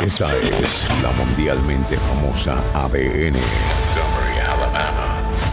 Esta 0.00 0.36
es 0.38 0.88
la 1.02 1.12
mundialmente 1.12 1.96
famosa 1.96 2.56
ADN. 2.74 3.36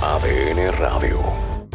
ADN 0.02 0.72
Radio. 0.80 1.20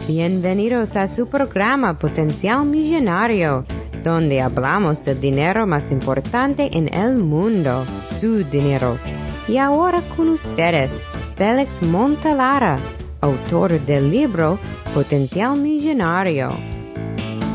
Bienvenidos 0.08 0.96
a 0.96 1.06
su 1.06 1.28
programa 1.28 1.98
Potencial 1.98 2.64
Millonario, 2.64 3.64
donde 4.02 4.40
hablamos 4.40 5.04
del 5.04 5.20
dinero 5.20 5.66
más 5.66 5.92
importante 5.92 6.76
en 6.76 6.92
el 6.92 7.16
mundo, 7.16 7.84
su 8.18 8.42
dinero. 8.44 8.98
Y 9.46 9.58
ahora 9.58 10.00
con 10.16 10.30
ustedes, 10.30 11.04
Félix 11.36 11.82
Montalara, 11.82 12.78
autor 13.20 13.78
del 13.80 14.10
libro 14.10 14.58
Potencial 14.94 15.56
Millonario. 15.56 16.56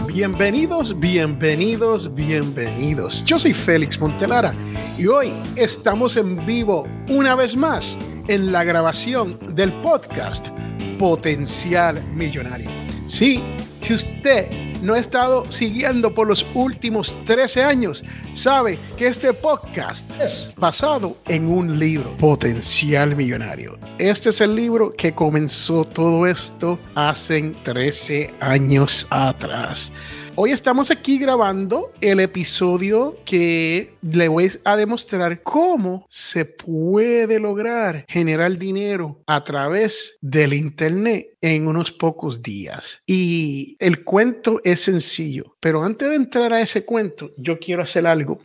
Bienvenidos, 0.07 0.97
bienvenidos, 0.99 2.13
bienvenidos. 2.13 3.23
Yo 3.25 3.37
soy 3.37 3.53
Félix 3.53 3.99
Montelara 3.99 4.53
y 4.99 5.07
hoy 5.07 5.31
estamos 5.55 6.17
en 6.17 6.45
vivo 6.45 6.85
una 7.07 7.33
vez 7.33 7.55
más 7.55 7.97
en 8.27 8.51
la 8.51 8.65
grabación 8.65 9.39
del 9.55 9.71
podcast 9.81 10.49
Potencial 10.97 12.03
Millonario. 12.11 12.69
Sí, 13.07 13.41
si 13.79 13.93
usted 13.93 14.49
no 14.81 14.95
ha 14.95 14.99
estado 14.99 15.49
siguiendo 15.49 16.13
por 16.13 16.27
los 16.27 16.45
últimos 16.53 17.15
13 17.23 17.63
años, 17.63 18.03
sabe 18.33 18.77
que 18.97 19.07
este 19.07 19.31
podcast 19.31 20.11
es 20.19 20.53
basado 20.57 21.15
en 21.29 21.49
un 21.49 21.79
libro, 21.79 22.17
Potencial 22.17 23.15
Millonario. 23.15 23.77
Este 23.99 24.29
es 24.29 24.41
el 24.41 24.53
libro 24.53 24.91
que 24.91 25.13
comenzó 25.13 25.85
todo 25.85 26.27
esto 26.27 26.77
hace 26.93 27.53
13 27.63 28.33
años 28.41 29.07
atrás. 29.09 29.93
Hoy 30.41 30.51
estamos 30.51 30.89
aquí 30.89 31.19
grabando 31.19 31.91
el 31.99 32.21
episodio 32.21 33.17
que 33.25 33.97
le 34.01 34.29
voy 34.29 34.49
a 34.63 34.77
demostrar 34.77 35.43
cómo 35.43 36.05
se 36.07 36.45
puede 36.45 37.39
lograr 37.39 38.05
generar 38.07 38.57
dinero 38.57 39.21
a 39.27 39.43
través 39.43 40.17
del 40.21 40.53
Internet 40.53 41.27
en 41.41 41.67
unos 41.67 41.91
pocos 41.91 42.41
días. 42.41 43.01
Y 43.05 43.75
el 43.79 44.05
cuento 44.05 44.61
es 44.63 44.79
sencillo, 44.79 45.57
pero 45.59 45.83
antes 45.83 46.07
de 46.07 46.15
entrar 46.15 46.53
a 46.53 46.61
ese 46.61 46.85
cuento, 46.85 47.31
yo 47.35 47.59
quiero 47.59 47.83
hacer 47.83 48.07
algo. 48.07 48.39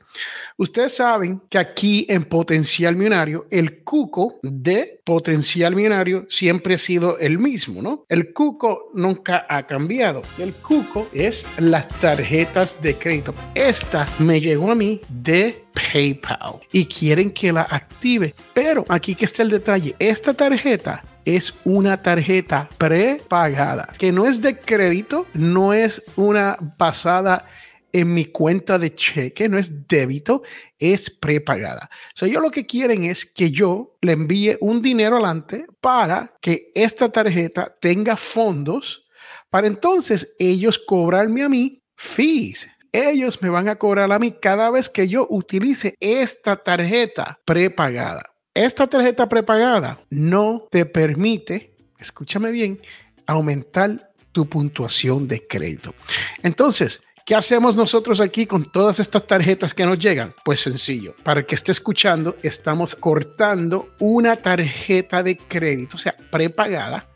Ustedes 0.57 0.97
saben 0.97 1.43
que 1.49 1.59
aquí 1.59 2.07
en 2.09 2.25
Potencial 2.25 2.95
Millonario, 2.95 3.47
el 3.51 3.83
cuco 3.83 4.39
de 4.43 5.01
Potencial 5.05 5.75
Millonario 5.75 6.27
siempre 6.29 6.75
ha 6.75 6.79
sido 6.79 7.19
el 7.19 7.39
mismo, 7.39 7.83
¿no? 7.83 8.05
El 8.09 8.33
cuco 8.33 8.91
nunca 8.95 9.47
ha 9.49 9.67
cambiado. 9.67 10.23
El 10.39 10.53
cuco 10.55 11.09
es 11.13 11.47
las 11.59 11.89
tarjetas 12.01 12.81
de 12.81 12.95
crédito. 12.95 13.35
Esta 13.55 14.07
me 14.19 14.41
llegó 14.41 14.71
a 14.71 14.75
mí 14.75 15.01
de 15.09 15.65
PayPal 15.75 16.61
y 16.73 16.87
quieren 16.87 17.33
que 17.33 17.53
la 17.53 17.63
active. 17.63 18.35
Pero 18.53 18.85
aquí 18.89 19.15
que 19.15 19.25
está 19.25 19.43
el 19.43 19.51
detalle. 19.51 19.97
Esta 19.99 20.35
tarjeta 20.35 21.03
es 21.25 21.55
una 21.65 22.01
tarjeta 22.01 22.69
prepagada, 22.79 23.93
que 23.99 24.13
no 24.13 24.27
es 24.27 24.41
de 24.41 24.59
crédito, 24.59 25.27
no 25.35 25.73
es 25.73 26.03
una 26.17 26.57
pasada 26.77 27.47
en 27.95 28.13
mi 28.13 28.25
cuenta 28.25 28.77
de 28.77 28.93
cheque, 28.93 29.49
no 29.49 29.57
es 29.57 29.87
débito, 29.87 30.43
es 30.81 31.09
prepagada. 31.09 31.89
O 32.09 32.17
sea, 32.17 32.27
yo 32.27 32.41
lo 32.41 32.51
que 32.51 32.67
quieren 32.67 33.05
es 33.05 33.25
que 33.25 33.53
yo 33.53 33.97
le 34.03 34.13
envíe 34.13 34.59
un 34.61 34.83
dinero 34.83 35.15
adelante 35.15 35.65
para 35.81 36.35
que 36.41 36.73
esta 36.75 37.11
tarjeta 37.13 37.73
tenga 37.81 38.17
fondos 38.17 39.05
para 39.49 39.69
entonces 39.69 40.35
ellos 40.41 40.77
cobrarme 40.77 41.45
a 41.45 41.49
mí 41.49 41.81
fees. 41.95 42.69
Ellos 42.91 43.41
me 43.41 43.49
van 43.49 43.69
a 43.69 43.77
cobrar 43.77 44.11
a 44.11 44.19
mí 44.19 44.33
cada 44.43 44.69
vez 44.73 44.91
que 44.91 45.07
yo 45.07 45.29
utilice 45.31 45.95
esta 46.01 46.57
tarjeta 46.57 47.39
prepagada. 47.45 48.35
Esta 48.53 48.89
tarjeta 48.89 49.29
prepagada 49.29 50.01
no 50.11 50.67
te 50.69 50.85
permite, 50.85 51.77
escúchame 52.01 52.51
bien, 52.51 52.81
aumentar 53.27 54.11
tu 54.33 54.49
puntuación 54.49 55.29
de 55.29 55.47
crédito. 55.47 55.95
Entonces, 56.43 57.01
¿Qué 57.27 57.35
hacemos 57.35 57.75
nosotros 57.75 58.21
aquí 58.21 58.45
con 58.45 58.71
todas 58.71 59.01
estas 59.01 59.27
tarjetas 59.27 59.73
que 59.73 59.87
nos 59.87 59.99
llegan? 59.99 60.35
Pues 60.45 60.61
sencillo, 60.61 61.15
para 61.23 61.43
que 61.43 61.55
esté 61.55 61.73
escuchando, 61.73 62.37
estamos 62.43 62.95
cortando 62.95 63.89
una 63.99 64.37
tarjeta 64.37 65.23
de 65.23 65.39
crédito, 65.39 65.97
o 65.97 65.99
sea, 65.99 66.15
prepagada, 66.31 67.09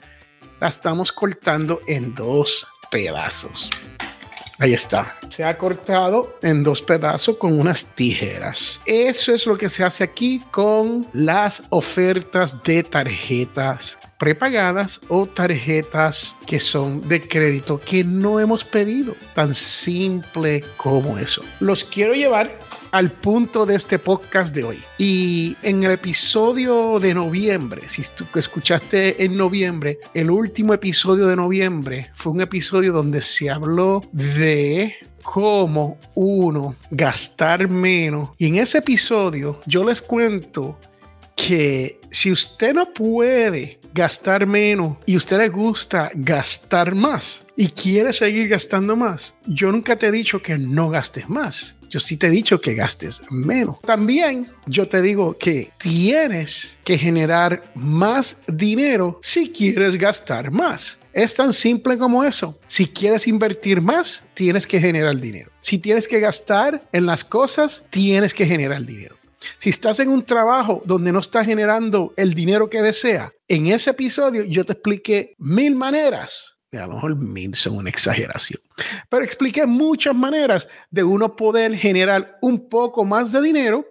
la 0.61 0.69
estamos 0.69 1.13
cortando 1.13 1.83
en 1.87 2.15
dos 2.15 2.67
pedazos. 2.91 3.69
Ahí 4.59 4.73
está. 4.73 5.15
Se 5.29 5.45
ha 5.45 5.59
cortado 5.59 6.39
en 6.41 6.65
dos 6.65 6.81
pedazos 6.81 7.37
con 7.37 7.61
unas 7.61 7.85
tijeras. 7.85 8.81
Eso 8.87 9.35
es 9.35 9.47
lo 9.47 9.59
que 9.59 9.69
se 9.69 9.85
hace 9.85 10.05
aquí 10.05 10.43
con 10.51 11.07
las 11.13 11.63
ofertas 11.69 12.63
de 12.63 12.83
tarjetas 12.83 13.99
prepagadas 14.19 15.01
o 15.09 15.27
tarjetas 15.27 16.37
que 16.47 16.61
son 16.61 17.09
de 17.09 17.27
crédito 17.27 17.81
que 17.81 18.05
no 18.05 18.41
hemos 18.41 18.65
pedido. 18.65 19.15
Tan 19.35 19.55
simple 19.55 20.65
como 20.77 21.19
eso. 21.19 21.43
Los 21.61 21.85
quiero 21.85 22.15
llevar 22.15 22.59
al 22.91 23.13
punto 23.13 23.67
de 23.67 23.75
este 23.75 23.99
podcast 23.99 24.55
de 24.55 24.65
hoy. 24.65 24.79
Y 24.99 25.57
en 25.63 25.85
el 25.85 25.93
episodio 25.93 26.99
de 26.99 27.15
noviembre, 27.15 27.83
si 27.89 28.03
tú 28.17 28.25
escuchaste 28.35 29.25
en 29.25 29.37
noviembre, 29.37 29.99
el 30.15 30.31
último 30.31 30.75
episodio 30.75 31.27
de 31.27 31.37
noviembre 31.37 32.11
fue 32.15 32.33
un 32.33 32.41
episodio 32.41 32.93
donde 32.93 33.21
se 33.21 33.51
habló 33.51 34.03
de 34.13 34.95
cómo 35.23 35.99
uno 36.15 36.75
gastar 36.91 37.69
menos. 37.69 38.31
Y 38.39 38.47
en 38.47 38.57
ese 38.57 38.79
episodio 38.79 39.61
yo 39.67 39.85
les 39.85 40.01
cuento 40.01 40.79
que 41.39 42.01
si 42.11 42.33
usted 42.33 42.75
no 42.75 42.93
puede 42.93 43.79
gastar 43.95 44.47
menos 44.47 44.99
y 45.07 45.17
usted 45.17 45.39
le 45.39 45.49
gusta 45.49 46.11
gastar 46.15 46.95
más 46.95 47.47
y 47.57 47.69
quiere 47.69 48.13
seguir 48.13 48.49
gastando 48.49 48.97
más, 48.97 49.35
yo 49.47 49.71
nunca 49.71 49.97
te 49.97 50.09
he 50.09 50.11
dicho 50.11 50.43
que 50.43 50.59
no 50.59 50.91
gastes 50.91 51.29
más. 51.29 51.77
Yo 51.89 52.01
sí 52.01 52.19
te 52.19 52.27
he 52.27 52.31
dicho 52.31 52.61
que 52.61 52.75
gastes 52.75 53.23
menos. 53.31 53.81
También 53.81 54.51
yo 54.67 54.89
te 54.89 55.01
digo 55.01 55.39
que 55.39 55.71
tienes 55.79 56.77
que 56.85 56.99
generar 56.99 57.63
más 57.75 58.37
dinero 58.47 59.21
si 59.23 59.51
quieres 59.51 59.97
gastar 59.97 60.51
más. 60.51 60.99
Es 61.15 61.35
tan 61.35 61.55
simple 61.55 61.97
como 61.97 62.25
eso. 62.25 62.59
Si 62.67 62.87
quieres 62.87 63.27
invertir 63.27 63.81
más, 63.81 64.23
tienes 64.35 64.67
que 64.67 64.81
generar 64.81 65.19
dinero. 65.19 65.51
Si 65.63 65.79
tienes 65.79 66.07
que 66.07 66.21
gastar 66.21 66.87
en 66.93 67.07
las 67.07 67.25
cosas, 67.25 67.83
tienes 67.91 68.35
que 68.35 68.45
generar 68.45 68.85
dinero. 68.85 69.19
Si 69.59 69.71
estás 69.71 70.01
en 70.01 70.09
un 70.09 70.25
trabajo 70.25 70.83
donde 70.85 71.13
no 71.13 71.21
estás 71.21 71.47
generando 71.47 72.13
el 72.17 72.35
dinero 72.35 72.69
que 72.69 72.83
desea, 72.83 73.33
en 73.47 73.69
ese 73.69 73.91
episodio 73.91 74.45
yo 74.45 74.65
te 74.65 74.73
expliqué 74.73 75.35
mil 75.39 75.75
maneras 75.75 76.59
a 76.77 76.87
lo 76.87 76.95
mejor 76.95 77.17
mil 77.17 77.55
son 77.55 77.77
una 77.77 77.89
exageración, 77.89 78.61
pero 79.09 79.25
expliqué 79.25 79.65
muchas 79.67 80.15
maneras 80.15 80.69
de 80.91 81.03
uno 81.03 81.35
poder 81.35 81.75
generar 81.75 82.37
un 82.43 82.69
poco 82.69 83.05
más 83.05 83.33
de 83.33 83.41
dinero 83.41 83.87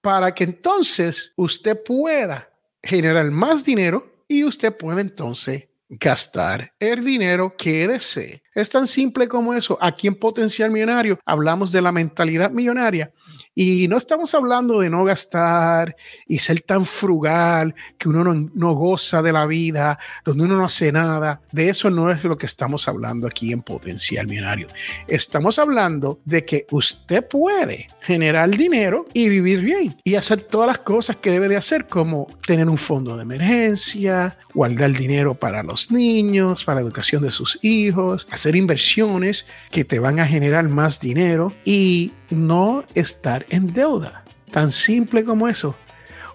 para 0.00 0.34
que 0.34 0.44
entonces 0.44 1.32
usted 1.36 1.80
pueda 1.82 2.48
generar 2.82 3.30
más 3.30 3.64
dinero 3.64 4.24
y 4.26 4.44
usted 4.44 4.76
pueda 4.76 5.00
entonces 5.00 5.68
gastar 5.88 6.72
el 6.78 7.04
dinero 7.04 7.54
que 7.56 7.86
desee. 7.88 8.42
Es 8.58 8.70
tan 8.70 8.88
simple 8.88 9.28
como 9.28 9.54
eso. 9.54 9.78
Aquí 9.80 10.08
en 10.08 10.16
Potencial 10.16 10.72
Millonario 10.72 11.20
hablamos 11.24 11.70
de 11.70 11.80
la 11.80 11.92
mentalidad 11.92 12.50
millonaria 12.50 13.12
y 13.54 13.88
no 13.88 13.96
estamos 13.96 14.34
hablando 14.34 14.80
de 14.80 14.90
no 14.90 15.04
gastar 15.04 15.96
y 16.26 16.38
ser 16.38 16.60
tan 16.60 16.84
frugal 16.84 17.74
que 17.98 18.08
uno 18.08 18.22
no, 18.24 18.72
goza 18.74 19.22
de 19.22 19.32
la 19.32 19.46
vida, 19.46 19.98
donde 20.24 20.44
uno 20.44 20.56
no 20.56 20.64
hace 20.64 20.90
nada. 20.90 21.40
De 21.52 21.68
eso 21.68 21.88
no 21.90 22.10
es 22.10 22.24
lo 22.24 22.36
que 22.36 22.46
estamos 22.46 22.88
hablando 22.88 23.26
aquí 23.26 23.52
en 23.52 23.62
Potencial 23.62 24.26
Millonario. 24.26 24.66
Estamos 25.06 25.58
hablando 25.58 26.20
de 26.24 26.44
que 26.44 26.66
usted 26.70 27.26
puede 27.26 27.88
generar 28.00 28.50
dinero 28.50 29.06
y 29.12 29.28
vivir 29.28 29.60
bien 29.60 29.96
y 30.04 30.14
hacer 30.14 30.42
todas 30.42 30.66
las 30.66 30.78
cosas 30.78 31.16
que 31.16 31.30
debe 31.30 31.48
de 31.48 31.56
hacer, 31.56 31.86
como 31.86 32.28
tener 32.46 32.68
un 32.68 32.78
fondo 32.78 33.16
de 33.16 33.22
emergencia, 33.22 34.36
guardar 34.54 34.92
dinero 34.92 35.34
para 35.34 35.62
los 35.62 35.90
niños, 35.90 36.64
para 36.64 36.76
la 36.76 36.86
educación 36.86 37.22
de 37.22 37.30
sus 37.30 37.58
hijos, 37.62 38.26
hacer 38.30 38.47
inversiones 38.56 39.46
que 39.70 39.84
te 39.84 39.98
van 39.98 40.20
a 40.20 40.26
generar 40.26 40.68
más 40.68 41.00
dinero 41.00 41.52
y 41.64 42.12
no 42.30 42.84
estar 42.94 43.46
en 43.50 43.72
deuda. 43.72 44.24
Tan 44.50 44.72
simple 44.72 45.24
como 45.24 45.48
eso. 45.48 45.76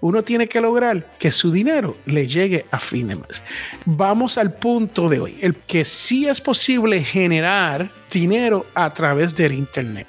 Uno 0.01 0.21
tiene 0.21 0.49
que 0.49 0.59
lograr 0.59 1.09
que 1.17 1.31
su 1.31 1.49
dinero 1.49 1.95
le 2.05 2.27
llegue 2.27 2.65
a 2.71 2.79
fin 2.79 3.07
de 3.07 3.15
mes. 3.15 3.41
Vamos 3.85 4.37
al 4.37 4.51
punto 4.51 5.07
de 5.07 5.21
hoy, 5.21 5.37
el 5.41 5.55
que 5.55 5.85
sí 5.85 6.27
es 6.27 6.41
posible 6.41 7.01
generar 7.01 7.89
dinero 8.11 8.65
a 8.75 8.93
través 8.93 9.33
del 9.33 9.53
Internet. 9.53 10.07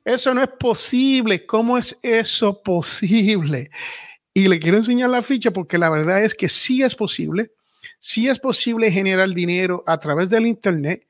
Eso 0.05 0.32
no 0.32 0.43
es 0.43 0.50
posible. 0.61 1.44
¿Cómo 1.44 1.76
es 1.76 1.99
eso 2.00 2.62
posible? 2.62 3.69
Y 4.37 4.49
le 4.49 4.59
quiero 4.59 4.77
enseñar 4.77 5.09
la 5.09 5.23
ficha 5.23 5.50
porque 5.50 5.79
la 5.79 5.88
verdad 5.88 6.23
es 6.23 6.35
que 6.35 6.47
sí 6.47 6.83
es 6.83 6.94
posible, 6.94 7.53
sí 7.99 8.29
es 8.29 8.38
posible 8.38 8.91
generar 8.91 9.31
dinero 9.31 9.83
a 9.87 9.97
través 9.97 10.29
del 10.29 10.47
Internet. 10.47 11.09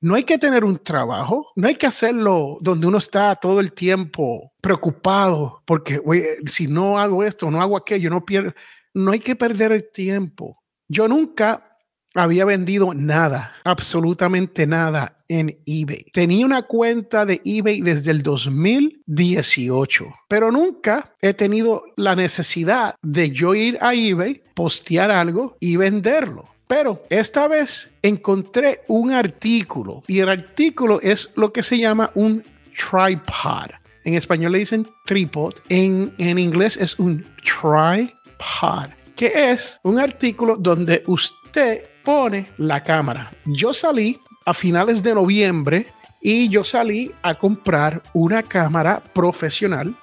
No 0.00 0.14
hay 0.14 0.22
que 0.22 0.38
tener 0.38 0.62
un 0.62 0.78
trabajo, 0.78 1.50
no 1.56 1.66
hay 1.66 1.74
que 1.74 1.88
hacerlo 1.88 2.56
donde 2.60 2.86
uno 2.86 2.98
está 2.98 3.34
todo 3.34 3.58
el 3.58 3.72
tiempo 3.72 4.52
preocupado 4.60 5.60
porque 5.64 6.00
si 6.46 6.68
no 6.68 7.00
hago 7.00 7.24
esto, 7.24 7.50
no 7.50 7.60
hago 7.60 7.76
aquello, 7.76 8.10
no 8.10 8.24
pierdo. 8.24 8.52
No 8.94 9.10
hay 9.10 9.18
que 9.18 9.34
perder 9.34 9.72
el 9.72 9.90
tiempo. 9.90 10.62
Yo 10.86 11.08
nunca 11.08 11.80
había 12.14 12.44
vendido 12.44 12.94
nada, 12.94 13.56
absolutamente 13.64 14.68
nada 14.68 15.17
en 15.28 15.58
eBay. 15.66 16.06
Tenía 16.12 16.44
una 16.44 16.62
cuenta 16.62 17.24
de 17.26 17.40
eBay 17.44 17.80
desde 17.80 18.10
el 18.10 18.22
2018, 18.22 20.06
pero 20.26 20.50
nunca 20.50 21.14
he 21.20 21.34
tenido 21.34 21.84
la 21.96 22.16
necesidad 22.16 22.94
de 23.02 23.30
yo 23.30 23.54
ir 23.54 23.78
a 23.80 23.94
eBay, 23.94 24.42
postear 24.54 25.10
algo 25.10 25.56
y 25.60 25.76
venderlo. 25.76 26.48
Pero 26.66 27.02
esta 27.08 27.48
vez 27.48 27.90
encontré 28.02 28.82
un 28.88 29.12
artículo 29.12 30.02
y 30.06 30.20
el 30.20 30.28
artículo 30.28 31.00
es 31.00 31.30
lo 31.34 31.52
que 31.52 31.62
se 31.62 31.78
llama 31.78 32.10
un 32.14 32.44
tripod. 32.76 33.70
En 34.04 34.14
español 34.14 34.52
le 34.52 34.58
dicen 34.60 34.86
tripod, 35.06 35.54
en, 35.68 36.14
en 36.18 36.38
inglés 36.38 36.76
es 36.76 36.98
un 36.98 37.24
tripod, 37.42 38.90
que 39.16 39.50
es 39.50 39.80
un 39.82 39.98
artículo 39.98 40.56
donde 40.56 41.02
usted 41.06 41.84
pone 42.04 42.48
la 42.58 42.82
cámara. 42.82 43.32
Yo 43.46 43.72
salí 43.72 44.18
a 44.44 44.54
finales 44.54 45.02
de 45.02 45.14
noviembre 45.14 45.86
y 46.20 46.48
yo 46.48 46.64
salí 46.64 47.12
a 47.22 47.34
comprar 47.34 48.02
una 48.12 48.42
cámara 48.42 49.02
profesional 49.12 49.94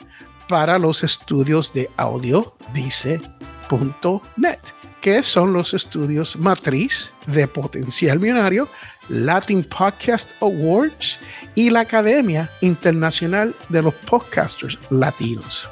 para 0.47 0.77
los 0.77 1.03
estudios 1.03 1.73
de 1.73 1.89
audio 1.97 2.55
dice.net, 2.73 4.59
que 5.01 5.23
son 5.23 5.53
los 5.53 5.73
estudios 5.73 6.35
matriz 6.35 7.11
de 7.27 7.47
Potencial 7.47 8.19
Millonario, 8.19 8.67
Latin 9.09 9.63
Podcast 9.63 10.31
Awards 10.41 11.19
y 11.55 11.69
la 11.69 11.81
Academia 11.81 12.49
Internacional 12.61 13.55
de 13.69 13.81
los 13.81 13.93
Podcasters 13.93 14.77
Latinos. 14.89 15.69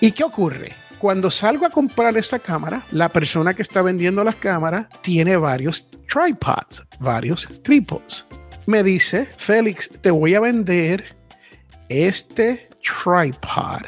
¿Y 0.00 0.12
qué 0.12 0.24
ocurre? 0.24 0.83
Cuando 1.04 1.30
salgo 1.30 1.66
a 1.66 1.68
comprar 1.68 2.16
esta 2.16 2.38
cámara, 2.38 2.82
la 2.90 3.10
persona 3.10 3.52
que 3.52 3.60
está 3.60 3.82
vendiendo 3.82 4.24
las 4.24 4.36
cámaras 4.36 4.86
tiene 5.02 5.36
varios 5.36 5.86
tripods, 6.10 6.82
varios 6.98 7.46
trípods. 7.62 8.24
Me 8.64 8.82
dice, 8.82 9.28
Félix, 9.36 9.90
te 10.00 10.10
voy 10.10 10.34
a 10.34 10.40
vender 10.40 11.14
este 11.90 12.70
tripod 12.80 13.82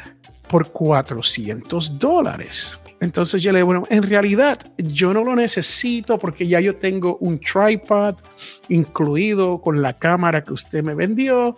por 0.47 0.71
400 0.71 1.97
dólares. 1.97 2.77
Entonces 2.99 3.41
yo 3.41 3.51
le 3.51 3.59
digo, 3.59 3.65
bueno, 3.65 3.87
en 3.89 4.03
realidad 4.03 4.59
yo 4.77 5.11
no 5.11 5.23
lo 5.23 5.35
necesito 5.35 6.19
porque 6.19 6.47
ya 6.47 6.59
yo 6.59 6.75
tengo 6.75 7.17
un 7.17 7.39
tripod 7.39 8.13
incluido 8.69 9.59
con 9.59 9.81
la 9.81 9.97
cámara 9.97 10.43
que 10.43 10.53
usted 10.53 10.83
me 10.83 10.93
vendió 10.93 11.57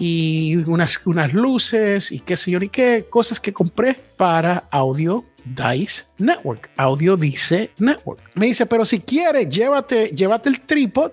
y 0.00 0.56
unas, 0.56 0.98
unas 1.04 1.34
luces 1.34 2.10
y 2.10 2.20
qué 2.20 2.34
sé 2.34 2.50
yo 2.50 2.58
ni 2.58 2.70
qué, 2.70 3.06
cosas 3.10 3.38
que 3.38 3.52
compré 3.52 3.94
para 4.16 4.64
Audio 4.70 5.26
Dice 5.44 6.04
Network, 6.16 6.70
Audio 6.78 7.18
Dice 7.18 7.70
Network. 7.78 8.18
Me 8.34 8.46
dice, 8.46 8.64
pero 8.64 8.86
si 8.86 9.00
quieres, 9.00 9.50
llévate, 9.50 10.08
llévate 10.08 10.48
el 10.48 10.62
tripod 10.62 11.12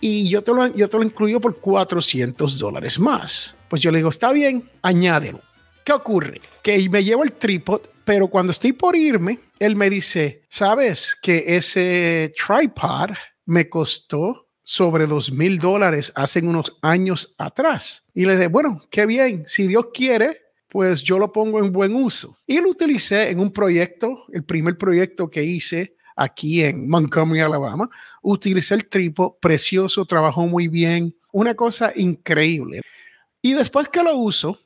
y 0.00 0.28
yo 0.28 0.42
te, 0.42 0.52
lo, 0.52 0.66
yo 0.74 0.88
te 0.88 0.98
lo 0.98 1.04
incluyo 1.04 1.40
por 1.40 1.60
400 1.60 2.58
dólares 2.58 2.98
más. 2.98 3.54
Pues 3.68 3.82
yo 3.82 3.92
le 3.92 3.98
digo, 3.98 4.08
está 4.08 4.32
bien, 4.32 4.68
añádelo. 4.82 5.40
¿Qué 5.84 5.92
ocurre? 5.92 6.40
Que 6.60 6.88
me 6.88 7.04
llevo 7.04 7.22
el 7.22 7.32
tripod, 7.32 7.82
pero 8.04 8.26
cuando 8.26 8.50
estoy 8.50 8.72
por 8.72 8.96
irme, 8.96 9.38
él 9.60 9.76
me 9.76 9.88
dice, 9.88 10.42
¿sabes 10.48 11.16
que 11.22 11.44
ese 11.46 12.34
tripod 12.36 13.10
me 13.46 13.68
costó 13.68 14.47
sobre 14.68 15.06
dos 15.06 15.32
mil 15.32 15.58
dólares 15.58 16.12
hace 16.14 16.40
unos 16.40 16.76
años 16.82 17.34
atrás. 17.38 18.04
Y 18.12 18.26
le 18.26 18.36
dije, 18.36 18.48
bueno, 18.48 18.82
qué 18.90 19.06
bien, 19.06 19.44
si 19.46 19.66
Dios 19.66 19.86
quiere, 19.94 20.42
pues 20.68 21.02
yo 21.02 21.18
lo 21.18 21.32
pongo 21.32 21.64
en 21.64 21.72
buen 21.72 21.94
uso. 21.94 22.36
Y 22.46 22.60
lo 22.60 22.68
utilicé 22.68 23.30
en 23.30 23.40
un 23.40 23.50
proyecto, 23.50 24.26
el 24.30 24.44
primer 24.44 24.76
proyecto 24.76 25.30
que 25.30 25.42
hice 25.42 25.96
aquí 26.16 26.62
en 26.62 26.86
Montgomery, 26.86 27.40
Alabama. 27.40 27.88
Utilicé 28.20 28.74
el 28.74 28.90
tripo, 28.90 29.38
precioso, 29.40 30.04
trabajó 30.04 30.46
muy 30.46 30.68
bien, 30.68 31.16
una 31.32 31.54
cosa 31.54 31.90
increíble. 31.96 32.82
Y 33.40 33.54
después 33.54 33.88
que 33.88 34.02
lo 34.02 34.18
uso, 34.18 34.60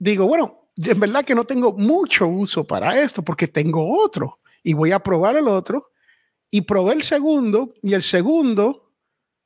digo, 0.00 0.26
bueno, 0.26 0.68
en 0.76 0.98
verdad 0.98 1.24
que 1.24 1.36
no 1.36 1.44
tengo 1.44 1.72
mucho 1.72 2.26
uso 2.26 2.64
para 2.64 3.00
esto 3.00 3.22
porque 3.22 3.46
tengo 3.46 4.02
otro 4.02 4.40
y 4.64 4.72
voy 4.72 4.90
a 4.90 4.98
probar 4.98 5.36
el 5.36 5.46
otro 5.46 5.92
y 6.50 6.62
probé 6.62 6.94
el 6.94 7.04
segundo 7.04 7.72
y 7.82 7.92
el 7.92 8.02
segundo 8.02 8.91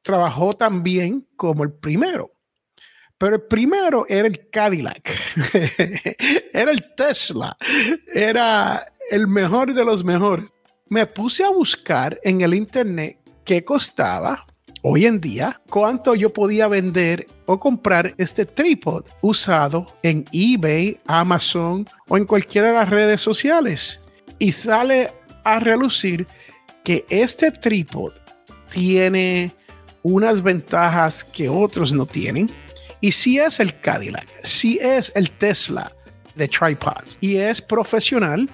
trabajó 0.07 0.55
tan 0.55 0.85
bien 0.85 1.27
como 1.35 1.65
el 1.65 1.73
primero. 1.73 2.31
Pero 3.19 3.37
el 3.37 3.43
primero 3.43 4.07
era 4.09 4.29
el 4.29 4.49
Cadillac, 4.51 5.11
era 6.53 6.71
el 6.71 6.95
Tesla, 6.95 7.57
era 8.15 8.87
el 9.11 9.27
mejor 9.27 9.75
de 9.75 9.85
los 9.85 10.05
mejores. 10.05 10.47
Me 10.89 11.07
puse 11.07 11.43
a 11.43 11.51
buscar 11.51 12.21
en 12.23 12.41
el 12.43 12.55
internet 12.55 13.19
qué 13.45 13.65
costaba 13.65 14.47
hoy 14.83 15.07
en 15.07 15.21
día, 15.21 15.61
cuánto 15.71 16.15
yo 16.15 16.33
podía 16.33 16.69
vender 16.69 17.27
o 17.47 17.59
comprar 17.59 18.15
este 18.17 18.47
trípode 18.47 19.11
usado 19.23 19.89
en 20.05 20.25
eBay, 20.31 21.01
Amazon 21.07 21.85
o 22.07 22.17
en 22.17 22.27
cualquiera 22.27 22.69
de 22.69 22.75
las 22.75 22.91
redes 22.91 23.21
sociales. 23.21 24.01
Y 24.39 24.53
sale 24.53 25.13
a 25.43 25.59
relucir 25.59 26.29
que 26.85 27.05
este 27.09 27.51
trípode 27.51 28.15
tiene 28.71 29.53
unas 30.07 30.41
ventajas 30.41 31.25
que 31.25 31.49
otros 31.49 31.93
no 31.93 32.07
tienen. 32.07 32.49
Y 33.01 33.11
si 33.11 33.39
es 33.39 33.59
el 33.59 33.79
Cadillac, 33.81 34.29
si 34.45 34.79
es 34.79 35.11
el 35.17 35.31
Tesla 35.33 35.93
de 36.37 36.47
tripods 36.47 37.19
y 37.21 37.37
es 37.37 37.61
profesional 37.61 38.49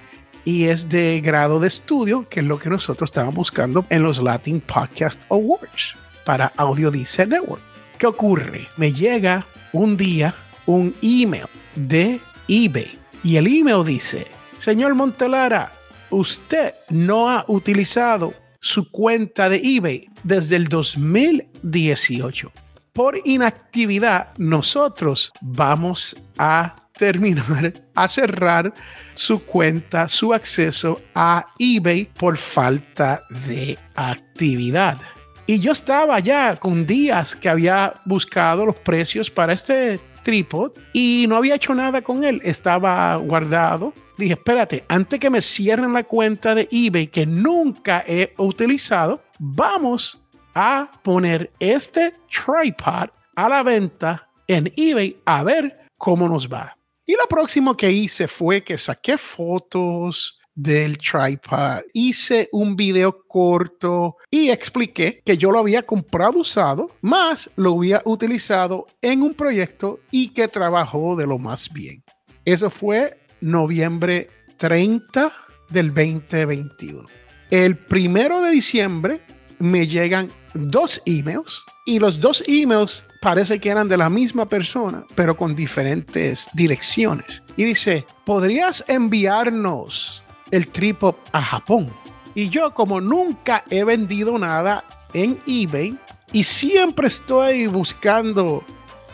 y 0.45 0.65
es 0.65 0.89
de 0.89 1.21
grado 1.21 1.61
de 1.61 1.69
estudio, 1.69 2.27
que 2.29 2.41
es 2.41 2.47
lo 2.47 2.59
que 2.59 2.71
nosotros 2.71 3.11
estábamos 3.11 3.35
buscando 3.35 3.85
en 3.91 4.03
los 4.03 4.19
Latin 4.19 4.61
Podcast 4.63 5.23
Awards 5.31 5.95
para 6.25 6.53
Audio 6.57 6.91
Dice 6.91 7.27
Network. 7.27 7.63
¿Qué 7.99 8.07
ocurre? 8.07 8.67
Me 8.79 8.93
llega 8.93 9.45
un 9.73 9.97
día 9.97 10.35
un 10.65 10.95
email 11.03 11.47
de 11.77 12.19
eBay 12.49 12.99
y 13.23 13.37
el 13.37 13.47
email 13.47 13.85
dice, 13.85 14.27
señor 14.59 14.95
Montelara, 14.95 15.71
usted 16.11 16.73
no 16.89 17.29
ha 17.29 17.45
utilizado 17.47 18.33
su 18.63 18.89
cuenta 18.91 19.51
de 19.51 19.61
eBay 19.63 20.09
desde 20.23 20.57
el 20.57 20.69
2018. 20.69 22.51
Por 22.95 23.19
inactividad, 23.25 24.29
nosotros 24.39 25.33
vamos 25.41 26.17
a 26.39 26.77
terminar, 26.97 27.73
a 27.95 28.09
cerrar 28.09 28.73
su 29.15 29.43
cuenta, 29.45 30.09
su 30.09 30.33
acceso 30.33 31.01
a 31.15 31.47
eBay 31.59 32.09
por 32.19 32.39
falta 32.39 33.23
de 33.47 33.77
actividad. 33.95 34.99
Y 35.47 35.59
yo 35.59 35.73
estaba 35.73 36.21
ya 36.21 36.55
con 36.57 36.87
días 36.87 37.35
que 37.35 37.49
había 37.49 37.95
buscado 38.05 38.65
los 38.65 38.77
precios 38.77 39.29
para 39.29 39.55
este 39.55 39.99
trípode 40.23 40.81
y 40.93 41.27
no 41.29 41.37
había 41.37 41.57
hecho 41.57 41.75
nada 41.75 42.01
con 42.01 42.23
él. 42.23 42.41
Estaba 42.45 43.17
guardado 43.17 43.93
dije, 44.23 44.35
espérate, 44.35 44.85
antes 44.89 45.21
que 45.21 45.31
me 45.31 45.41
cierren 45.41 45.93
la 45.93 46.05
cuenta 46.05 46.55
de 46.55 46.69
eBay 46.71 47.09
que 47.09 47.27
nunca 47.27 48.05
he 48.07 48.35
utilizado, 48.39 49.23
vamos 49.39 50.23
a 50.55 50.91
poner 51.03 51.51
este 51.59 52.15
tripod 52.31 53.11
a 53.37 53.49
la 53.49 53.63
venta 53.63 54.29
en 54.47 54.73
eBay 54.77 55.17
a 55.25 55.43
ver 55.43 55.87
cómo 55.97 56.29
nos 56.29 56.49
va. 56.49 56.77
Y 57.05 57.13
lo 57.13 57.27
próximo 57.29 57.77
que 57.77 57.91
hice 57.91 58.29
fue 58.29 58.63
que 58.63 58.79
saqué 58.79 59.19
fotos, 59.19 60.39
del 60.55 60.99
tripod. 60.99 61.83
Hice 61.93 62.49
un 62.53 62.77
video 62.77 63.25
corto 63.27 64.17
y 64.31 64.51
expliqué 64.51 65.23
que 65.25 65.37
yo 65.37 65.51
lo 65.51 65.59
había 65.59 65.83
comprado 65.83 66.41
usado, 66.41 66.91
más 67.01 67.51
lo 67.57 67.75
había 67.75 68.03
utilizado 68.05 68.87
en 69.01 69.23
un 69.23 69.35
proyecto 69.35 70.01
y 70.11 70.29
que 70.29 70.49
trabajó 70.49 71.17
de 71.17 71.27
lo 71.27 71.39
más 71.39 71.73
bien. 71.73 72.03
Eso 72.45 72.71
fue 72.71 73.19
noviembre 73.43 74.31
30 74.57 75.33
del 75.69 75.93
2021. 75.93 77.07
El 77.51 77.77
primero 77.77 78.41
de 78.41 78.51
diciembre 78.51 79.21
me 79.59 79.87
llegan 79.87 80.31
dos 80.55 81.03
emails 81.05 81.63
y 81.85 81.99
los 81.99 82.21
dos 82.21 82.43
emails 82.47 83.05
parece 83.21 83.61
que 83.61 83.71
eran 83.71 83.89
de 83.89 83.97
la 83.97 84.09
misma 84.09 84.49
persona, 84.49 85.05
pero 85.15 85.37
con 85.37 85.55
diferentes 85.55 86.49
direcciones. 86.55 87.43
Y 87.57 87.65
dice, 87.65 88.07
¿podrías 88.25 88.85
enviarnos 88.89 90.23
el 90.51 90.69
tripod 90.69 91.15
a 91.33 91.43
Japón? 91.43 91.93
Y 92.35 92.49
yo 92.49 92.73
como 92.73 93.01
nunca 93.01 93.65
he 93.71 93.85
vendido 93.85 94.39
nada 94.39 94.85
en 95.13 95.39
eBay 95.47 95.97
y 96.33 96.45
siempre 96.45 97.09
estoy 97.09 97.67
buscando 97.67 98.65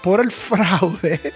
por 0.02 0.20
el 0.20 0.30
fraude, 0.32 1.32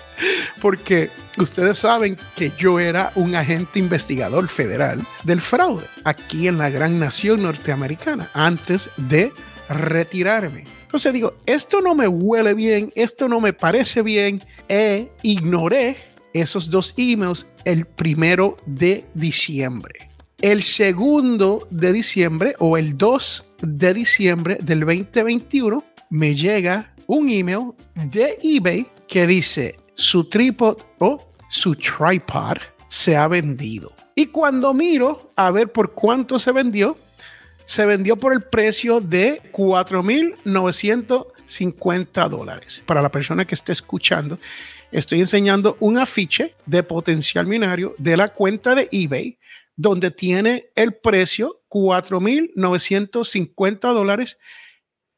porque 0.62 1.11
ustedes 1.38 1.78
saben 1.78 2.16
que 2.37 2.52
yo 2.57 2.78
era 2.78 3.11
un 3.16 3.35
agente 3.35 3.81
investigador 3.81 4.47
federal 4.47 5.04
del 5.25 5.40
fraude 5.40 5.85
aquí 6.04 6.47
en 6.47 6.57
la 6.57 6.71
gran 6.71 7.00
nación 7.00 7.42
norteamericana 7.42 8.31
antes 8.33 8.88
de 8.97 9.33
retirarme. 9.69 10.64
Entonces 10.83 11.12
digo, 11.12 11.35
esto 11.47 11.81
no 11.81 11.97
me 11.97 12.07
huele 12.07 12.54
bien, 12.54 12.92
esto 12.95 13.28
no 13.28 13.40
me 13.40 13.52
parece 13.52 14.02
bien, 14.02 14.40
e 14.69 15.11
ignoré 15.23 15.97
esos 16.33 16.71
dos 16.71 16.95
emails 16.97 17.49
el 17.64 17.85
primero 17.85 18.57
de 18.64 19.04
diciembre. 19.14 20.11
El 20.40 20.62
segundo 20.62 21.66
de 21.71 21.92
diciembre 21.92 22.54
o 22.59 22.76
el 22.76 22.97
2 22.97 23.47
de 23.62 23.95
diciembre 23.95 24.59
del 24.62 24.81
2021 24.81 25.85
me 26.11 26.35
llega 26.35 26.95
un 27.07 27.28
email 27.28 27.73
de 27.95 28.38
eBay 28.42 28.87
que 29.09 29.26
dice 29.26 29.82
su 30.03 30.25
trípode 30.25 30.83
o 30.99 31.33
su 31.49 31.77
tripod 31.77 32.59
se 32.89 33.17
ha 33.17 33.29
vendido. 33.29 33.95
Y 34.15 34.27
cuando 34.27 34.75
miro 34.75 35.33
a 35.37 35.51
ver 35.51 35.73
por 35.73 35.95
cuánto 35.95 36.39
se 36.39 36.53
vendió, 36.53 36.99
se 37.65 37.87
vendió 37.87 38.15
por 38.17 38.35
el 38.35 38.43
precio 38.43 39.01
de 39.01 39.41
4.950 39.53 42.29
dólares. 42.29 42.83
Para 42.85 43.01
la 43.01 43.11
persona 43.11 43.47
que 43.47 43.55
esté 43.55 43.73
escuchando, 43.73 44.39
estoy 44.91 45.21
enseñando 45.21 45.79
un 45.81 45.97
afiche 45.99 46.55
de 46.67 46.83
potencial 46.83 47.47
minario 47.47 47.95
de 47.97 48.15
la 48.17 48.29
cuenta 48.29 48.75
de 48.75 48.89
eBay 48.91 49.39
donde 49.77 50.11
tiene 50.11 50.67
el 50.75 50.95
precio 50.95 51.63
4.950 51.71 53.95
dólares 53.95 54.37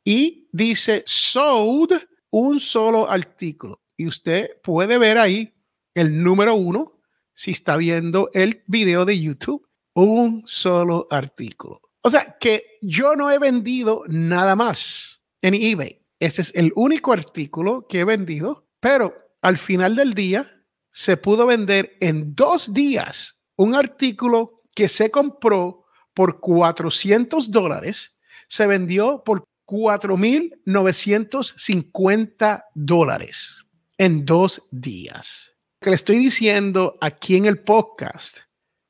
y 0.05 0.47
dice 0.53 1.03
sold 1.07 2.07
un 2.31 2.61
solo 2.61 3.11
artículo. 3.11 3.81
Y 3.96 4.06
usted 4.06 4.60
puede 4.62 4.98
ver 4.98 5.18
ahí 5.18 5.54
el 5.94 6.22
número 6.22 6.54
uno 6.54 7.00
si 7.34 7.52
está 7.52 7.76
viendo 7.76 8.30
el 8.32 8.62
video 8.66 9.04
de 9.04 9.20
YouTube. 9.20 9.68
Un 9.94 10.42
solo 10.46 11.06
artículo. 11.10 11.82
O 12.02 12.10
sea 12.10 12.36
que 12.38 12.78
yo 12.82 13.16
no 13.16 13.30
he 13.30 13.38
vendido 13.38 14.02
nada 14.08 14.56
más 14.56 15.22
en 15.40 15.54
eBay. 15.54 16.02
Ese 16.18 16.42
es 16.42 16.52
el 16.54 16.72
único 16.74 17.12
artículo 17.12 17.86
que 17.88 18.00
he 18.00 18.04
vendido, 18.04 18.66
pero 18.80 19.14
al 19.40 19.56
final 19.56 19.94
del 19.94 20.14
día 20.14 20.50
se 20.90 21.16
pudo 21.16 21.46
vender 21.46 21.96
en 22.00 22.34
dos 22.34 22.74
días 22.74 23.40
un 23.56 23.74
artículo 23.74 24.62
que 24.74 24.88
se 24.88 25.10
compró 25.10 25.86
por 26.12 26.40
400 26.40 27.50
dólares, 27.50 28.18
se 28.48 28.66
vendió 28.66 29.22
por 29.24 29.44
4.950 29.66 32.64
dólares 32.74 33.63
en 33.98 34.24
dos 34.24 34.66
días. 34.70 35.52
Que 35.80 35.90
le 35.90 35.96
estoy 35.96 36.18
diciendo 36.18 36.96
aquí 37.00 37.36
en 37.36 37.46
el 37.46 37.58
podcast, 37.58 38.38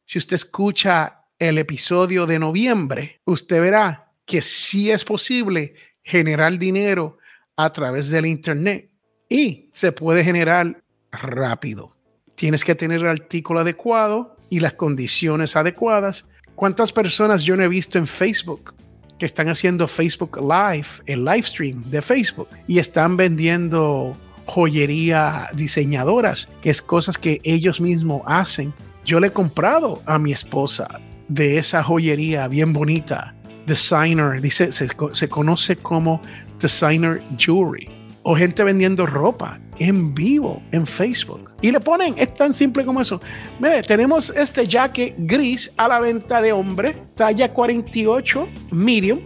si 0.05 0.19
usted 0.19 0.37
escucha 0.37 1.27
el 1.39 1.59
episodio 1.59 2.27
de 2.27 2.39
noviembre, 2.39 3.21
usted 3.25 3.61
verá 3.61 4.13
que 4.25 4.41
sí 4.41 4.91
es 4.91 5.05
posible 5.05 5.75
generar 6.03 6.59
dinero 6.59 7.19
a 7.57 7.73
través 7.73 8.11
del 8.11 8.27
Internet 8.27 8.91
y 9.29 9.71
se 9.73 9.93
puede 9.93 10.25
generar 10.25 10.83
rápido. 11.11 11.97
Tienes 12.35 12.65
que 12.65 12.75
tener 12.75 13.01
el 13.01 13.09
artículo 13.09 13.61
adecuado 13.61 14.37
y 14.51 14.61
las 14.61 14.75
condiciones 14.75 15.57
adecuadas. 15.57 16.27
¿Cuántas 16.55 16.93
personas 16.93 17.43
yo 17.43 17.57
no 17.57 17.65
he 17.65 17.69
visto 17.69 17.99
en 17.99 18.07
Facebook 18.07 18.75
que 19.19 19.27
están 19.27 19.49
haciendo 19.49 19.87
Facebook 19.87 20.39
Live, 20.41 20.89
el 21.07 21.25
live 21.25 21.43
stream 21.43 21.83
de 21.91 22.03
Facebook, 22.03 22.49
y 22.67 22.79
están 22.79 23.17
vendiendo 23.17 24.17
joyería 24.55 25.49
diseñadoras, 25.55 26.49
que 26.63 26.71
es 26.71 26.81
cosas 26.81 27.19
que 27.19 27.41
ellos 27.43 27.81
mismos 27.81 28.23
hacen? 28.27 28.73
Yo 29.05 29.19
le 29.19 29.27
he 29.27 29.33
comprado 29.33 30.01
a 30.07 30.19
mi 30.19 30.33
esposa 30.33 31.01
de 31.29 31.59
esa 31.59 31.83
joyería 31.83 32.47
bien 32.49 32.73
bonita. 32.73 33.35
Designer, 33.67 34.41
dice, 34.41 34.71
se, 34.71 34.89
se 35.13 35.29
conoce 35.29 35.77
como 35.77 36.21
designer 36.61 37.21
jewelry. 37.37 37.89
O 38.23 38.37
gente 38.37 38.63
vendiendo 38.65 39.05
ropa 39.07 39.59
en 39.79 40.15
vivo 40.15 40.63
en 40.73 40.87
Facebook. 40.87 41.51
Y 41.61 41.71
le 41.71 41.81
ponen, 41.81 42.15
es 42.17 42.35
tan 42.35 42.55
simple 42.55 42.85
como 42.85 43.01
eso. 43.01 43.21
Mire, 43.59 43.83
tenemos 43.83 44.31
este 44.31 44.67
jacket 44.67 45.15
gris 45.19 45.71
a 45.77 45.89
la 45.89 46.01
venta 46.01 46.41
de 46.41 46.53
hombre, 46.53 46.97
talla 47.17 47.53
48, 47.53 48.49
medium. 48.71 49.21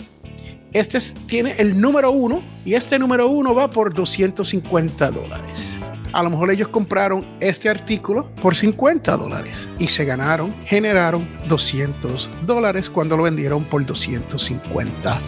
Este 0.73 0.99
tiene 1.27 1.55
el 1.59 1.81
número 1.81 2.11
uno 2.11 2.43
y 2.65 2.75
este 2.75 2.99
número 2.99 3.29
uno 3.29 3.55
va 3.55 3.71
por 3.71 3.95
250 3.95 5.11
dólares 5.11 5.75
a 6.13 6.23
lo 6.23 6.31
mejor 6.31 6.51
ellos 6.51 6.69
compraron 6.69 7.25
este 7.41 7.69
artículo 7.69 8.27
por 8.43 8.55
50 8.55 9.17
dólares 9.17 9.69
y 9.79 9.89
se 9.89 10.05
ganaron, 10.05 10.55
generaron 10.65 11.29
200 11.49 12.29
dólares 12.47 12.91
cuando 12.91 13.17
lo 13.17 13.25
vendieron 13.25 13.65
por 13.65 13.85
250 13.85 15.19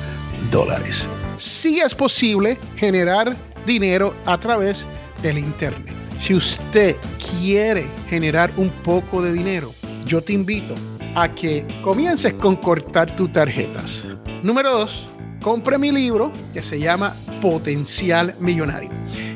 dólares. 0.51 1.07
Sí 1.37 1.81
es 1.81 1.95
posible 1.95 2.59
generar 2.77 3.37
dinero 3.67 4.15
a 4.27 4.39
través 4.39 4.87
del 5.23 5.39
Internet. 5.39 5.95
Si 6.19 6.35
usted 6.35 6.97
quiere 7.41 7.87
generar 8.09 8.51
un 8.57 8.71
poco 8.71 9.23
de 9.23 9.33
dinero, 9.33 9.71
yo 10.07 10.23
te 10.23 10.33
invito 10.33 10.75
a 11.15 11.29
que 11.35 11.65
comiences 11.83 12.35
con 12.35 12.57
cortar 12.57 13.15
tus 13.17 13.33
tarjetas. 13.33 14.07
Número 14.43 14.71
dos, 14.71 15.07
compre 15.41 15.79
mi 15.79 15.91
libro 15.91 16.31
que 16.53 16.63
se 16.63 16.79
llama 16.79 17.15
Potencial 17.41 18.35
Millonario. 18.39 18.91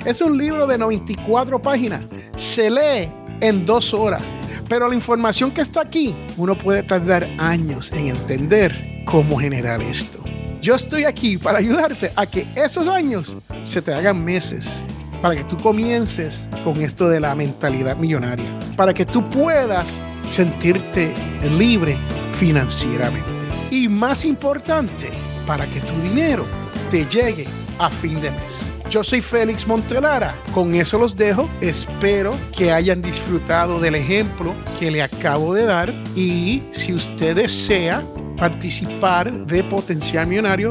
Es 0.04 0.20
un 0.20 0.36
libro 0.36 0.66
de 0.66 0.78
94 0.78 1.60
páginas. 1.60 2.02
Se 2.36 2.70
lee 2.70 3.08
en 3.40 3.64
dos 3.66 3.94
horas. 3.94 4.22
Pero 4.68 4.88
la 4.88 4.94
información 4.94 5.50
que 5.50 5.60
está 5.60 5.82
aquí, 5.82 6.14
uno 6.36 6.56
puede 6.56 6.82
tardar 6.82 7.26
años 7.38 7.92
en 7.92 8.08
entender 8.08 9.02
cómo 9.04 9.38
generar 9.38 9.82
esto. 9.82 10.18
Yo 10.62 10.74
estoy 10.74 11.04
aquí 11.04 11.36
para 11.36 11.58
ayudarte 11.58 12.10
a 12.16 12.24
que 12.24 12.46
esos 12.54 12.88
años 12.88 13.36
se 13.64 13.82
te 13.82 13.92
hagan 13.92 14.24
meses, 14.24 14.82
para 15.20 15.36
que 15.36 15.44
tú 15.44 15.58
comiences 15.58 16.46
con 16.64 16.76
esto 16.80 17.08
de 17.08 17.20
la 17.20 17.34
mentalidad 17.34 17.96
millonaria, 17.96 18.46
para 18.74 18.94
que 18.94 19.04
tú 19.04 19.28
puedas 19.28 19.86
sentirte 20.30 21.12
libre 21.58 21.96
financieramente. 22.38 23.28
Y 23.70 23.88
más 23.88 24.24
importante, 24.24 25.10
para 25.46 25.66
que 25.66 25.80
tu 25.80 25.94
dinero 26.02 26.44
te 26.90 27.06
llegue 27.06 27.46
a 27.78 27.88
fin 27.90 28.20
de 28.20 28.30
mes. 28.30 28.70
Yo 28.90 29.02
soy 29.02 29.20
Félix 29.20 29.66
Montelara. 29.66 30.36
Con 30.52 30.72
eso 30.74 30.98
los 30.98 31.16
dejo. 31.16 31.48
Espero 31.60 32.36
que 32.56 32.70
hayan 32.70 33.02
disfrutado 33.02 33.80
del 33.80 33.96
ejemplo 33.96 34.54
que 34.78 34.90
le 34.90 35.02
acabo 35.02 35.52
de 35.54 35.64
dar. 35.64 35.92
Y 36.14 36.62
si 36.70 36.94
usted 36.94 37.36
desea 37.36 38.02
participar 38.36 39.32
de 39.32 39.64
Potencial 39.64 40.26
Millonario, 40.26 40.68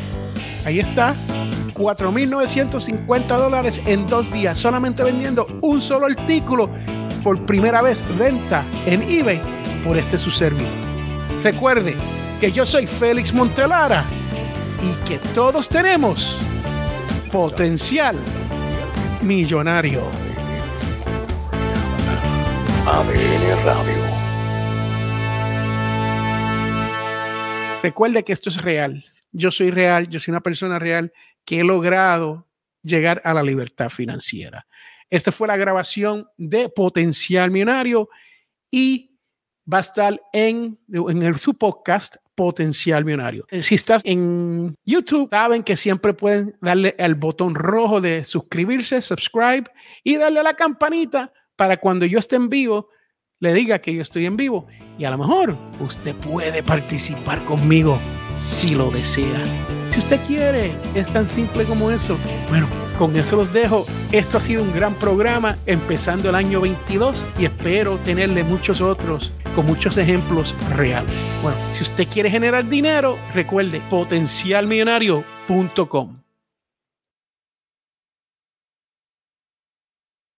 Ahí 0.64 0.80
está 0.80 1.14
4.950 1.75 3.26
dólares 3.26 3.80
en 3.87 4.06
dos 4.06 4.30
días, 4.32 4.58
solamente 4.58 5.02
vendiendo 5.04 5.46
un 5.60 5.80
solo 5.80 6.06
artículo 6.06 6.68
por 7.22 7.38
primera 7.46 7.82
vez 7.82 8.02
venta 8.18 8.64
en 8.87 9.02
eBay 9.02 9.40
por 9.84 9.96
este 9.96 10.18
su 10.18 10.30
servicio. 10.30 10.68
Recuerde 11.42 11.96
que 12.40 12.52
yo 12.52 12.66
soy 12.66 12.87
Félix 12.87 13.32
Montelara 13.32 14.04
y 14.82 15.08
que 15.08 15.18
todos 15.34 15.68
tenemos 15.68 16.37
potencial 17.30 18.16
millonario. 19.22 20.02
ADN 22.87 23.64
Radio. 23.64 24.07
Recuerde 27.88 28.23
que 28.23 28.35
esto 28.35 28.50
es 28.50 28.61
real. 28.61 29.02
Yo 29.33 29.50
soy 29.50 29.71
real, 29.71 30.11
yo 30.11 30.21
soy 30.21 30.33
una 30.33 30.42
persona 30.42 30.78
real 30.78 31.11
que 31.47 31.61
he 31.61 31.64
logrado 31.64 32.47
llegar 32.83 33.23
a 33.25 33.33
la 33.33 33.42
libertad 33.42 33.88
financiera. 33.88 34.66
Esta 35.09 35.33
fue 35.33 35.49
la 35.49 35.57
grabación 35.57 36.28
de 36.37 36.68
Potencial 36.68 37.50
Millonario 37.50 38.11
y 38.71 39.16
va 39.73 39.78
a 39.78 39.80
estar 39.80 40.21
en, 40.35 40.78
en 40.92 41.23
el, 41.23 41.37
su 41.38 41.54
podcast 41.54 42.16
Potencial 42.35 43.07
Millonario. 43.07 43.47
Si 43.59 43.75
estás 43.75 44.02
en 44.04 44.75
YouTube, 44.85 45.30
saben 45.30 45.62
que 45.62 45.75
siempre 45.75 46.12
pueden 46.12 46.59
darle 46.61 46.95
el 46.99 47.14
botón 47.14 47.54
rojo 47.54 48.02
de 48.02 48.23
suscribirse, 48.26 49.00
subscribe 49.00 49.64
y 50.04 50.16
darle 50.16 50.40
a 50.40 50.42
la 50.42 50.54
campanita 50.54 51.33
para 51.57 51.78
cuando 51.78 52.04
yo 52.04 52.18
esté 52.18 52.37
en 52.37 52.50
vivo, 52.50 52.90
le 53.40 53.54
diga 53.54 53.78
que 53.78 53.95
yo 53.95 54.02
estoy 54.02 54.26
en 54.26 54.37
vivo. 54.37 54.66
Y 54.99 55.04
a 55.04 55.11
lo 55.11 55.16
mejor 55.18 55.57
usted 55.80 56.14
puede 56.16 56.62
participar 56.62 57.45
conmigo 57.45 57.99
si 58.38 58.75
lo 58.75 58.90
desea. 58.90 59.42
Si 59.90 60.00
usted 60.00 60.21
quiere, 60.26 60.73
es 60.95 61.07
tan 61.09 61.28
simple 61.28 61.64
como 61.64 61.90
eso. 61.90 62.16
Bueno, 62.49 62.66
con 62.99 63.14
eso 63.16 63.37
los 63.37 63.52
dejo. 63.52 63.85
Esto 64.12 64.38
ha 64.38 64.40
sido 64.40 64.62
un 64.62 64.73
gran 64.73 64.95
programa 64.95 65.59
empezando 65.66 66.30
el 66.30 66.35
año 66.35 66.61
22 66.61 67.26
y 67.38 67.45
espero 67.47 67.97
tenerle 67.99 68.45
muchos 68.45 68.80
otros 68.80 69.33
con 69.54 69.66
muchos 69.66 69.97
ejemplos 69.97 70.54
reales. 70.76 71.16
Bueno, 71.42 71.59
si 71.73 71.83
usted 71.83 72.07
quiere 72.09 72.30
generar 72.30 72.68
dinero, 72.68 73.18
recuerde 73.35 73.83
potencialmillonario.com. 73.90 76.17